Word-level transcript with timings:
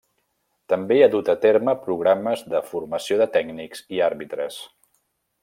També 0.71 0.95
ha 0.99 1.09
dut 1.15 1.29
a 1.33 1.35
terme 1.43 1.75
programes 1.83 2.41
de 2.55 2.63
formació 2.71 3.19
de 3.21 3.29
tècnics 3.37 3.85
i 3.99 4.03
àrbitres. 4.09 4.59